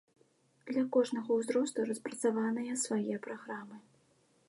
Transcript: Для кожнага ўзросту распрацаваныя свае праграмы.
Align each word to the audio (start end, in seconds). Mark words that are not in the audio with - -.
Для 0.69 0.83
кожнага 0.95 1.29
ўзросту 1.41 1.87
распрацаваныя 1.91 2.73
свае 2.89 3.15
праграмы. 3.29 3.77